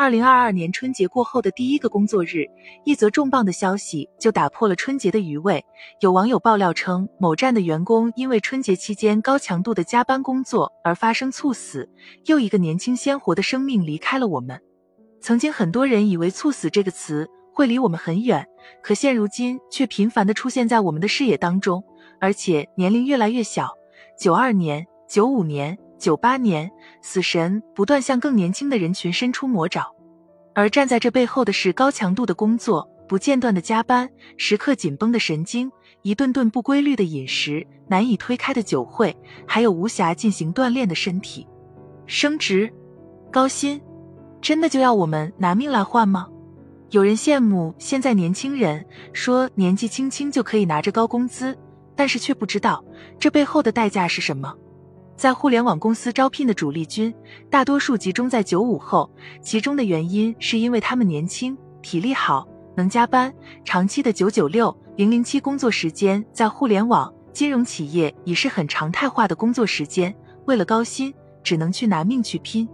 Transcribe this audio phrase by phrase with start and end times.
[0.00, 2.46] 二零二二年春节过后的第一个工作日，
[2.84, 5.62] 一则重磅的消息就打破了春节的余味。
[6.00, 11.86] 有网友爆料称，某站的员工因为春节期间高强度的加班工作而发生猝死，
[12.24, 14.58] 又一个年轻鲜活的生命离开了我们。
[15.20, 18.46] 曾经很多人以为“猝死”这个词会离我们很远，
[18.82, 21.84] 可现如今却频繁的出现在我们的视野当中，
[22.18, 23.68] 而且年龄越来越小。
[24.18, 25.78] 九二年、九五年。
[26.00, 26.68] 九八年，
[27.02, 29.86] 死神不断向更年轻的人群伸出魔爪，
[30.54, 34.08] 而站在这背后的是高强度的工作、不间断的加班、
[34.38, 39.14] 时刻紧绷的神经、一顿顿不规律的饮食、难以推开的酒会，
[39.46, 41.46] 还有无暇进行锻炼的身体。
[42.06, 42.72] 升职、
[43.30, 43.78] 高薪，
[44.40, 46.26] 真的就要我们拿命来换吗？
[46.92, 51.54] 有人羡慕现在年轻人，说年纪轻轻就可以拿着高工资，
[51.94, 52.82] 但是却不知道
[53.18, 54.56] 这背后的代价是什么。
[55.20, 57.14] 在互联网公司招聘的主力军，
[57.50, 59.10] 大多数集中在九五后，
[59.42, 63.30] 其中的原因是因为他们年轻、体力好、能加班。
[63.62, 70.16] 长期的九九六、零零七工作时间，在互联网金融企业已是很常态化的工作时间。
[70.46, 71.12] 为了高薪，
[71.44, 72.66] 只能去拿命去拼。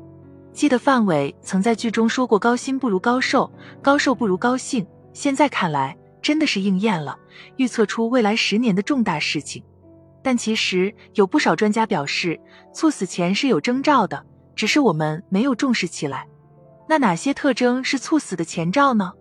[0.53, 3.51] 记得范伟曾在剧中说过：“高薪不如高寿，
[3.83, 7.19] 高寿不如高兴。”现在看来，真的是应验了，
[7.57, 9.65] 预测出未来十年的重大事情。
[10.27, 12.41] 但其实有不少专家表示，
[12.73, 16.27] 猝死前是有征兆的，只是我们没有重视起来。
[16.89, 19.13] 那哪些特征是猝死的前兆呢？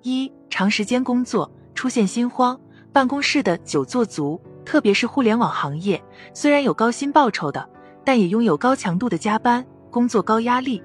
[0.00, 2.58] 一、长时间工作出现心慌，
[2.94, 7.68] 办公室的久坐族，特别是互联网行业，虽然有高薪报酬的，
[8.02, 10.82] 但也拥有高强度的加班，工作高压力，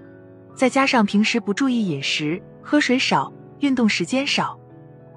[0.54, 4.60] 再加上平时不注意饮食，喝水少，运动时间少，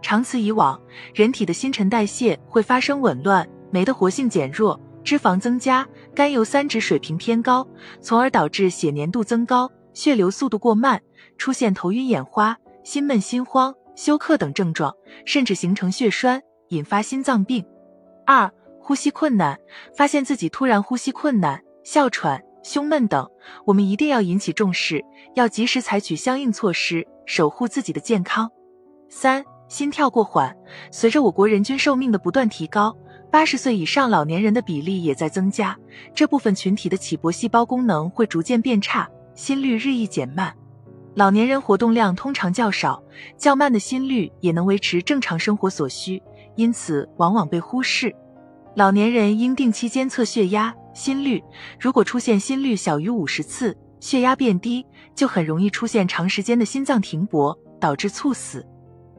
[0.01, 0.81] 长此以往，
[1.13, 3.45] 人体的新陈代谢会发生紊乱。
[3.70, 7.67] 酶的活性减弱，脂肪增加，甘油三酯水平偏高，
[8.00, 11.00] 从而导致血粘度增高，血流速度过慢，
[11.39, 14.94] 出现头晕眼花、心闷心慌、休克等症状，
[15.25, 17.65] 甚至形成血栓，引发心脏病。
[18.25, 18.50] 二、
[18.81, 19.59] 呼吸困难，
[19.97, 23.28] 发现自己突然呼吸困难、哮喘、胸闷等，
[23.65, 28.50] 我们一定要引起重视，要及时采取相应措施，守护自己的健康。
[29.09, 30.56] 三、心跳过缓，
[30.91, 32.97] 随着我国人均寿命的不断提高。
[33.31, 35.76] 八十岁以上老年人的比例也在增加，
[36.14, 40.54] 这部分群体的起搏细胞功能会逐渐变差，心率日益减慢。
[41.14, 43.03] 老年人活动量通常较少，
[43.37, 46.22] 较慢的心率也能维持正常生活所需，
[46.54, 48.14] 因此往往被忽视。
[48.75, 51.43] 老年人应定期监测血压、心率，
[51.81, 58.66] 如果出现心率小于五十次，血压变低，就很容易出现长时间的心脏停搏，导致猝死。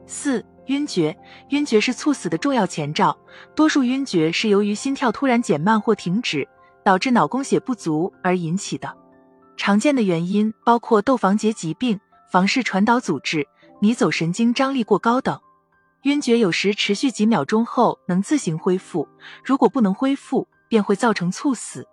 [0.06, 0.44] 四。
[0.68, 1.16] 晕厥，
[1.50, 3.16] 晕厥是猝死的重要前兆。
[3.54, 6.46] 多数晕厥是由于心跳突然减慢或停止，
[6.84, 8.94] 导致脑供血不足而引起的。
[9.56, 11.98] 常见的原因包括窦房结疾病、
[12.30, 13.46] 房室传导阻滞、
[13.80, 15.38] 迷走神经张力过高等。
[16.02, 19.08] 晕厥有时持续几秒钟后能自行恢复，
[19.44, 21.86] 如果不能恢复，便会造成猝死。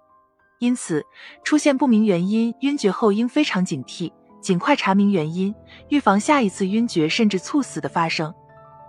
[0.59, 1.03] 因此，
[1.44, 4.12] 出现不明原因晕厥后应非常警惕，
[4.42, 5.53] 尽快查明原因，
[5.90, 8.34] 预防下一次晕厥甚至猝死的发生。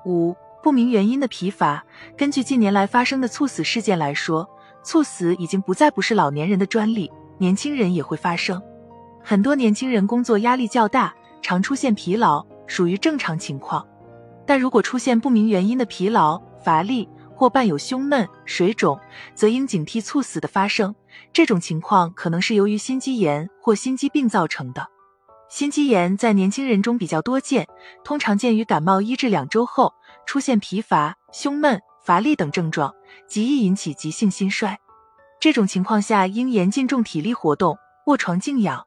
[0.07, 1.85] 五不明原因的疲乏。
[2.17, 4.49] 根据近年来发生的猝死事件来说，
[4.83, 8.63] 猝死已经不再不是老年人的专利，年轻人也会发生。
[9.23, 11.13] 很多年轻人工作压力较大，
[11.43, 13.85] 常出现疲劳，属于正常情况。
[14.47, 18.99] 但如果出现不明原因的疲劳、乏力或伴有胸闷、水肿，
[19.35, 20.95] 则应警惕猝死的发生。
[21.33, 24.87] 这种情况可能是由于心肌炎或心肌病造成的。
[25.49, 27.67] 心肌炎在年轻人中比较多见，
[28.03, 29.95] 通常见于感冒一至两周后
[30.27, 32.93] 出现疲乏、胸闷、乏力等症状，
[33.29, 34.79] 极易引起急性心衰。
[35.39, 38.85] 这种情况下应严禁重体力活动，卧床静养。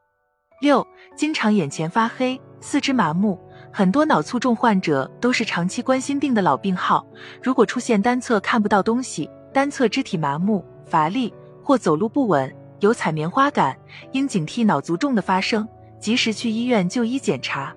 [0.59, 3.39] 六、经常眼前发黑、四肢麻木，
[3.71, 7.07] 很多脑卒中患者都是长期冠心病的老病号。
[7.41, 11.33] 如果出现单侧看不到东西、单侧肢体麻木、乏力
[11.63, 13.77] 或走路不稳、有踩棉花感，
[14.11, 15.65] 应警惕脑卒中的发生。
[15.99, 17.75] 及时去医院就医检查。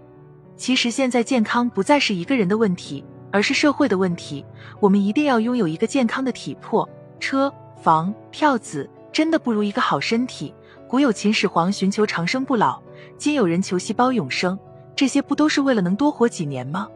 [0.57, 4.45] 其实现在健康不再是一个人的问题，而是社会的问题。
[4.79, 6.89] 我们一定要拥有一个健康的体魄。
[7.19, 7.53] 车
[7.83, 10.55] 房票子真的不如一个好身体。
[10.89, 12.81] 古有秦始皇寻求长生不老，
[13.17, 14.59] 今有人求细胞永生，
[14.95, 16.89] 这些不都是为了能多活几年吗？